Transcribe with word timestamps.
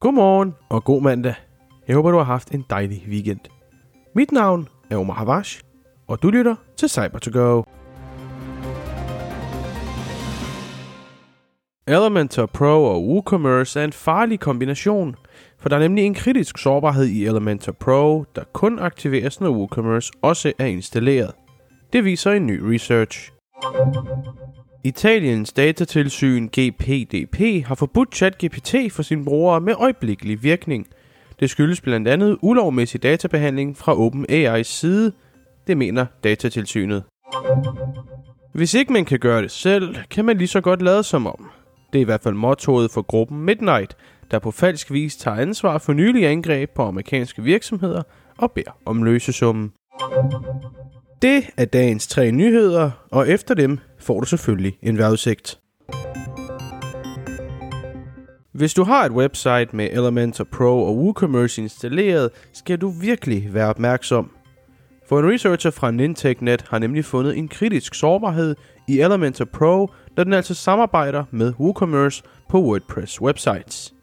Godmorgen 0.00 0.54
og 0.68 0.84
god 0.84 1.02
mandag. 1.02 1.34
Jeg 1.88 1.96
håber, 1.96 2.10
du 2.10 2.16
har 2.16 2.24
haft 2.24 2.50
en 2.50 2.64
dejlig 2.70 3.04
weekend. 3.08 3.40
Mit 4.14 4.32
navn 4.32 4.68
er 4.90 4.96
Omar 4.96 5.14
Havash, 5.14 5.62
og 6.08 6.22
du 6.22 6.30
lytter 6.30 6.54
til 6.76 6.88
cyber 6.88 7.18
to 7.18 7.30
go 7.32 7.62
Elementor 11.86 12.46
Pro 12.46 12.84
og 12.84 13.08
WooCommerce 13.08 13.80
er 13.80 13.84
en 13.84 13.92
farlig 13.92 14.40
kombination, 14.40 15.16
for 15.58 15.68
der 15.68 15.76
er 15.76 15.80
nemlig 15.80 16.04
en 16.04 16.14
kritisk 16.14 16.58
sårbarhed 16.58 17.06
i 17.06 17.26
Elementor 17.26 17.72
Pro, 17.72 18.24
der 18.34 18.44
kun 18.52 18.78
aktiveres, 18.78 19.40
når 19.40 19.50
WooCommerce 19.50 20.12
også 20.22 20.52
er 20.58 20.66
installeret. 20.66 21.32
Det 21.92 22.04
viser 22.04 22.30
en 22.30 22.46
ny 22.46 22.60
research. 22.60 23.32
Italiens 24.84 25.52
datatilsyn 25.52 26.48
GPDP 26.48 27.66
har 27.66 27.74
forbudt 27.74 28.14
ChatGPT 28.14 28.74
for 28.92 29.02
sine 29.02 29.24
brugere 29.24 29.60
med 29.60 29.74
øjeblikkelig 29.78 30.42
virkning. 30.42 30.86
Det 31.40 31.50
skyldes 31.50 31.80
blandt 31.80 32.08
andet 32.08 32.38
ulovmæssig 32.42 33.02
databehandling 33.02 33.76
fra 33.76 33.94
OpenAI's 33.94 34.62
side, 34.62 35.12
det 35.66 35.76
mener 35.76 36.06
datatilsynet. 36.24 37.02
Hvis 38.52 38.74
ikke 38.74 38.92
man 38.92 39.04
kan 39.04 39.18
gøre 39.18 39.42
det 39.42 39.50
selv, 39.50 39.96
kan 40.10 40.24
man 40.24 40.38
lige 40.38 40.48
så 40.48 40.60
godt 40.60 40.82
lade 40.82 41.02
som 41.02 41.26
om. 41.26 41.50
Det 41.92 41.98
er 41.98 42.02
i 42.02 42.04
hvert 42.04 42.22
fald 42.22 42.34
mottoet 42.34 42.90
for 42.90 43.02
gruppen 43.02 43.40
Midnight, 43.40 43.96
der 44.30 44.38
på 44.38 44.50
falsk 44.50 44.92
vis 44.92 45.16
tager 45.16 45.36
ansvar 45.36 45.78
for 45.78 45.92
nylige 45.92 46.28
angreb 46.28 46.70
på 46.70 46.82
amerikanske 46.82 47.42
virksomheder 47.42 48.02
og 48.38 48.52
beder 48.52 48.76
om 48.86 49.02
løsesummen. 49.02 49.72
Det 51.22 51.44
er 51.56 51.64
dagens 51.64 52.06
tre 52.06 52.30
nyheder, 52.30 52.90
og 53.10 53.28
efter 53.28 53.54
dem 53.54 53.78
får 53.98 54.20
du 54.20 54.26
selvfølgelig 54.26 54.78
en 54.82 54.98
vejrudsigt. 54.98 55.60
Hvis 58.52 58.74
du 58.74 58.84
har 58.84 59.04
et 59.04 59.12
website 59.12 59.68
med 59.72 59.88
Elementor 59.92 60.44
Pro 60.44 60.84
og 60.84 60.96
WooCommerce 60.96 61.62
installeret, 61.62 62.30
skal 62.52 62.78
du 62.78 62.88
virkelig 62.88 63.54
være 63.54 63.66
opmærksom. 63.66 64.30
For 65.08 65.20
en 65.20 65.32
researcher 65.32 65.70
fra 65.70 65.90
NinTechNet 65.90 66.62
har 66.68 66.78
nemlig 66.78 67.04
fundet 67.04 67.38
en 67.38 67.48
kritisk 67.48 67.94
sårbarhed 67.94 68.56
i 68.88 69.00
Elementor 69.00 69.44
Pro, 69.44 69.90
da 70.16 70.24
den 70.24 70.32
altså 70.32 70.54
samarbejder 70.54 71.24
med 71.30 71.52
WooCommerce 71.60 72.22
på 72.50 72.62
WordPress 72.62 73.20
websites. 73.20 73.94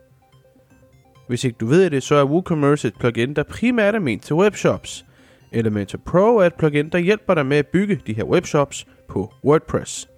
Hvis 1.28 1.44
ikke 1.44 1.58
du 1.60 1.66
ved 1.66 1.90
det, 1.90 2.04
så 2.04 2.16
er 2.16 2.24
WooCommerce 2.24 2.88
et 2.88 2.94
plugin, 3.00 3.34
der 3.34 3.44
primært 3.44 3.96
er 3.96 4.00
ment 4.00 4.24
til 4.24 4.36
webshops. 4.36 5.07
Elementor 5.58 5.98
Pro 6.06 6.38
er 6.38 6.46
et 6.46 6.54
plugin, 6.54 6.90
der 6.90 6.98
hjælper 6.98 7.34
dig 7.34 7.46
med 7.46 7.58
at 7.58 7.68
bygge 7.68 8.02
de 8.08 8.14
her 8.14 8.24
webshops 8.24 8.88
på 9.08 9.34
WordPress. 9.44 10.10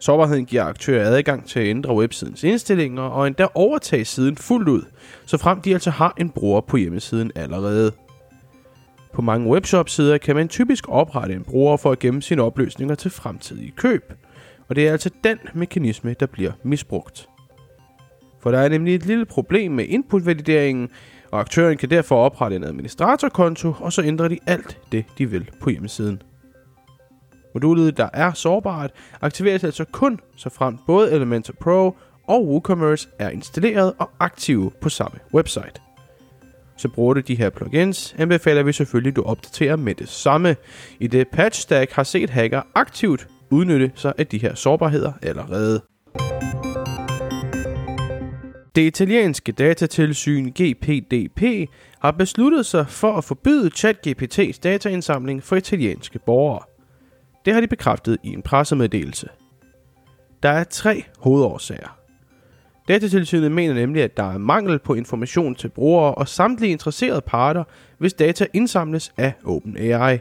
Sårbarheden 0.00 0.46
giver 0.46 0.64
aktører 0.64 1.08
adgang 1.08 1.46
til 1.46 1.60
at 1.60 1.66
ændre 1.66 1.96
websidens 1.96 2.44
indstillinger 2.44 3.02
og 3.02 3.26
endda 3.26 3.46
overtage 3.54 4.04
siden 4.04 4.36
fuldt 4.36 4.68
ud, 4.68 4.82
så 5.26 5.38
frem 5.38 5.60
de 5.60 5.72
altså 5.72 5.90
har 5.90 6.14
en 6.18 6.30
bruger 6.30 6.60
på 6.60 6.76
hjemmesiden 6.76 7.32
allerede. 7.34 7.92
På 9.12 9.22
mange 9.22 9.48
webshop-sider 9.48 10.18
kan 10.18 10.36
man 10.36 10.48
typisk 10.48 10.88
oprette 10.88 11.34
en 11.34 11.44
bruger 11.44 11.76
for 11.76 11.92
at 11.92 11.98
gemme 11.98 12.22
sine 12.22 12.42
opløsninger 12.42 12.94
til 12.94 13.10
fremtidige 13.10 13.72
køb, 13.76 14.12
og 14.68 14.76
det 14.76 14.88
er 14.88 14.92
altså 14.92 15.10
den 15.24 15.38
mekanisme, 15.54 16.14
der 16.20 16.26
bliver 16.26 16.52
misbrugt. 16.62 17.28
For 18.40 18.50
der 18.50 18.58
er 18.58 18.68
nemlig 18.68 18.94
et 18.94 19.06
lille 19.06 19.24
problem 19.24 19.72
med 19.72 19.84
inputvalideringen, 19.84 20.88
og 21.32 21.40
aktøren 21.40 21.76
kan 21.76 21.90
derfor 21.90 22.16
oprette 22.16 22.56
en 22.56 22.64
administratorkonto, 22.64 23.74
og 23.80 23.92
så 23.92 24.02
ændrer 24.02 24.28
de 24.28 24.38
alt 24.46 24.78
det, 24.92 25.04
de 25.18 25.30
vil 25.30 25.50
på 25.60 25.70
hjemmesiden. 25.70 26.22
Modulet, 27.54 27.96
der 27.96 28.08
er 28.12 28.32
sårbart, 28.32 28.90
aktiveres 29.20 29.64
altså 29.64 29.84
kun, 29.84 30.20
så 30.36 30.50
frem 30.50 30.78
både 30.86 31.12
Elementor 31.12 31.54
Pro 31.60 31.96
og 32.26 32.46
WooCommerce 32.46 33.08
er 33.18 33.30
installeret 33.30 33.92
og 33.98 34.10
aktive 34.20 34.70
på 34.80 34.88
samme 34.88 35.18
website. 35.34 35.80
Så 36.76 36.88
bruger 36.88 37.14
du 37.14 37.20
de 37.20 37.34
her 37.34 37.50
plugins, 37.50 38.14
anbefaler 38.18 38.62
vi 38.62 38.72
selvfølgelig, 38.72 39.10
at 39.10 39.16
du 39.16 39.22
opdaterer 39.22 39.76
med 39.76 39.94
det 39.94 40.08
samme, 40.08 40.56
i 41.00 41.06
det 41.06 41.28
Patch 41.28 41.60
Stack 41.60 41.92
har 41.92 42.02
set 42.02 42.30
hacker 42.30 42.62
aktivt 42.74 43.28
udnytte 43.50 43.92
sig 43.94 44.12
af 44.18 44.26
de 44.26 44.38
her 44.38 44.54
sårbarheder 44.54 45.12
allerede. 45.22 45.91
Det 48.74 48.82
italienske 48.82 49.52
datatilsyn 49.52 50.50
GPDP 50.50 51.70
har 51.98 52.10
besluttet 52.10 52.66
sig 52.66 52.88
for 52.88 53.12
at 53.12 53.24
forbyde 53.24 53.70
ChatGPT's 53.76 54.58
dataindsamling 54.62 55.42
for 55.42 55.56
italienske 55.56 56.18
borgere. 56.18 56.62
Det 57.44 57.54
har 57.54 57.60
de 57.60 57.66
bekræftet 57.66 58.18
i 58.22 58.28
en 58.28 58.42
pressemeddelelse. 58.42 59.28
Der 60.42 60.48
er 60.48 60.64
tre 60.64 61.04
hovedårsager. 61.18 61.98
Datatilsynet 62.88 63.52
mener 63.52 63.74
nemlig, 63.74 64.02
at 64.02 64.16
der 64.16 64.32
er 64.32 64.38
mangel 64.38 64.78
på 64.78 64.94
information 64.94 65.54
til 65.54 65.68
brugere 65.68 66.14
og 66.14 66.28
samtlige 66.28 66.72
interesserede 66.72 67.20
parter, 67.20 67.64
hvis 67.98 68.14
data 68.14 68.46
indsamles 68.52 69.12
af 69.16 69.32
OpenAI. 69.44 70.18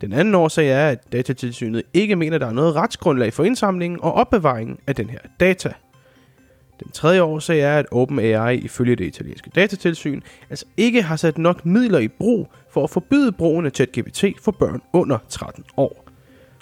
Den 0.00 0.12
anden 0.12 0.34
årsag 0.34 0.68
er, 0.68 0.88
at 0.88 1.12
datatilsynet 1.12 1.82
ikke 1.94 2.16
mener, 2.16 2.34
at 2.34 2.40
der 2.40 2.46
er 2.46 2.52
noget 2.52 2.74
retsgrundlag 2.74 3.32
for 3.32 3.44
indsamlingen 3.44 4.00
og 4.02 4.12
opbevaringen 4.12 4.78
af 4.86 4.94
den 4.94 5.10
her 5.10 5.18
data. 5.40 5.72
Den 6.84 6.90
tredje 6.90 7.22
årsag 7.22 7.60
er, 7.60 7.78
at 7.78 7.86
OpenAI 7.90 8.56
ifølge 8.56 8.96
det 8.96 9.04
italienske 9.04 9.50
datatilsyn 9.54 10.20
altså 10.50 10.66
ikke 10.76 11.02
har 11.02 11.16
sat 11.16 11.38
nok 11.38 11.66
midler 11.66 11.98
i 11.98 12.08
brug 12.08 12.48
for 12.70 12.84
at 12.84 12.90
forbyde 12.90 13.32
brugen 13.32 13.66
af 13.66 13.72
ChatGPT 13.72 14.24
for 14.40 14.52
børn 14.52 14.82
under 14.92 15.18
13 15.28 15.64
år. 15.76 16.06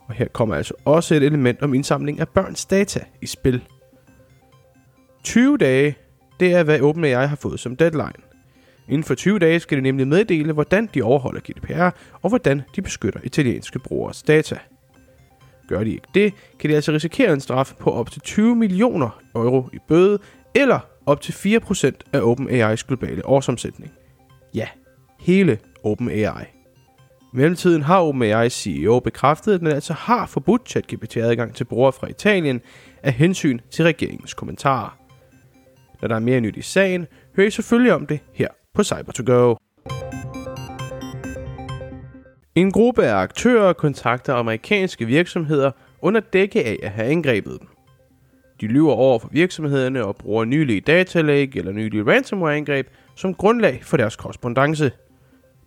Og 0.06 0.14
her 0.14 0.28
kommer 0.28 0.54
altså 0.54 0.74
også 0.84 1.14
et 1.14 1.22
element 1.22 1.62
om 1.62 1.74
indsamling 1.74 2.20
af 2.20 2.28
børns 2.28 2.66
data 2.66 3.00
i 3.22 3.26
spil. 3.26 3.62
20 5.24 5.56
dage, 5.56 5.96
det 6.40 6.52
er 6.52 6.62
hvad 6.62 6.80
OpenAI 6.80 7.26
har 7.26 7.36
fået 7.36 7.60
som 7.60 7.76
deadline. 7.76 8.12
Inden 8.88 9.04
for 9.04 9.14
20 9.14 9.38
dage 9.38 9.60
skal 9.60 9.78
de 9.78 9.82
nemlig 9.82 10.08
meddele, 10.08 10.52
hvordan 10.52 10.88
de 10.94 11.02
overholder 11.02 11.40
GDPR 11.40 11.96
og 12.22 12.28
hvordan 12.28 12.62
de 12.76 12.82
beskytter 12.82 13.20
italienske 13.24 13.78
brugeres 13.78 14.22
data. 14.22 14.58
Gør 15.68 15.84
de 15.84 15.90
ikke 15.90 16.08
det, 16.14 16.34
kan 16.58 16.70
de 16.70 16.74
altså 16.74 16.92
risikere 16.92 17.32
en 17.32 17.40
straf 17.40 17.72
på 17.80 17.90
op 17.90 18.10
til 18.10 18.22
20 18.22 18.56
millioner 18.56 19.20
euro 19.34 19.68
i 19.72 19.78
bøde, 19.88 20.18
eller 20.54 20.80
op 21.06 21.20
til 21.20 21.32
4% 21.32 21.90
af 22.12 22.20
OpenAI's 22.20 22.86
globale 22.86 23.26
årsomsætning. 23.26 23.92
Ja, 24.54 24.68
hele 25.20 25.58
OpenAI. 25.84 26.42
I 27.20 27.36
mellemtiden 27.36 27.82
har 27.82 28.12
OpenAI's 28.12 28.48
CEO 28.48 29.00
bekræftet, 29.00 29.54
at 29.54 29.60
den 29.60 29.68
altså 29.68 29.92
har 29.92 30.26
forbudt 30.26 30.68
ChatGPT-adgang 30.68 31.54
til 31.54 31.64
brugere 31.64 31.92
fra 31.92 32.06
Italien 32.06 32.60
af 33.02 33.12
hensyn 33.12 33.58
til 33.70 33.84
regeringens 33.84 34.34
kommentarer. 34.34 34.98
Når 36.00 36.08
der 36.08 36.14
er 36.14 36.20
mere 36.20 36.40
nyt 36.40 36.56
i 36.56 36.62
sagen, 36.62 37.06
hører 37.36 37.46
I 37.46 37.50
selvfølgelig 37.50 37.92
om 37.92 38.06
det 38.06 38.20
her 38.34 38.48
på 38.74 38.82
cyber 38.82 39.12
to 39.12 39.22
go 39.26 39.54
en 42.58 42.72
gruppe 42.72 43.04
af 43.04 43.14
aktører 43.14 43.72
kontakter 43.72 44.34
amerikanske 44.34 45.06
virksomheder 45.06 45.70
under 46.02 46.20
dække 46.20 46.64
af 46.64 46.78
at 46.82 46.90
have 46.90 47.08
angrebet 47.08 47.56
dem. 47.60 47.68
De 48.60 48.66
lyver 48.66 48.92
over 48.92 49.18
for 49.18 49.28
virksomhederne 49.32 50.04
og 50.04 50.16
bruger 50.16 50.44
nylige 50.44 50.80
datalæg 50.80 51.56
eller 51.56 51.72
nylige 51.72 52.04
ransomware-angreb 52.06 52.86
som 53.16 53.34
grundlag 53.34 53.80
for 53.82 53.96
deres 53.96 54.16
korrespondence. 54.16 54.92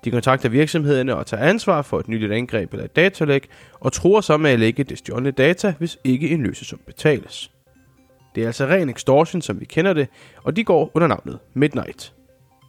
De 0.05 0.11
kontakter 0.11 0.49
virksomhederne 0.49 1.15
og 1.15 1.25
tager 1.25 1.43
ansvar 1.43 1.81
for 1.81 1.99
et 1.99 2.07
nyligt 2.07 2.31
angreb 2.31 2.73
eller 2.73 2.85
et 2.85 2.95
datalæg 2.95 3.43
og 3.79 3.93
tror 3.93 4.21
så 4.21 4.37
med 4.37 4.51
at 4.51 4.59
lægge 4.59 4.83
det 4.83 4.97
stjålne 4.97 5.31
data, 5.31 5.73
hvis 5.77 5.99
ikke 6.03 6.29
en 6.29 6.43
løsesum 6.43 6.79
betales. 6.85 7.51
Det 8.35 8.43
er 8.43 8.47
altså 8.47 8.65
ren 8.65 8.89
extortion, 8.89 9.41
som 9.41 9.59
vi 9.59 9.65
kender 9.65 9.93
det, 9.93 10.07
og 10.43 10.55
de 10.55 10.63
går 10.63 10.91
under 10.93 11.07
navnet 11.07 11.39
Midnight. 11.53 12.13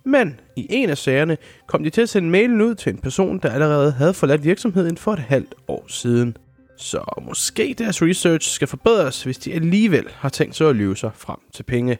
Men 0.04 0.40
i 0.56 0.66
en 0.70 0.90
af 0.90 0.98
sagerne 0.98 1.36
kom 1.66 1.84
de 1.84 1.90
til 1.90 2.00
at 2.00 2.08
sende 2.08 2.30
mailen 2.30 2.60
ud 2.60 2.74
til 2.74 2.92
en 2.92 2.98
person, 2.98 3.38
der 3.38 3.50
allerede 3.50 3.92
havde 3.92 4.14
forladt 4.14 4.44
virksomheden 4.44 4.96
for 4.96 5.12
et 5.12 5.18
halvt 5.18 5.54
år 5.68 5.84
siden. 5.88 6.36
Så 6.76 7.22
måske 7.22 7.74
deres 7.78 8.02
research 8.02 8.50
skal 8.50 8.68
forbedres, 8.68 9.24
hvis 9.24 9.38
de 9.38 9.54
alligevel 9.54 10.06
har 10.10 10.28
tænkt 10.28 10.56
sig 10.56 10.68
at 10.68 10.76
lyve 10.76 10.96
sig 10.96 11.10
frem 11.14 11.38
til 11.52 11.62
penge. 11.62 11.98